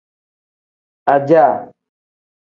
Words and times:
Ajaa. 1.13 1.53